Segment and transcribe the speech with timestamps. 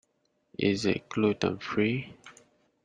[0.57, 2.15] Is it gluten-free?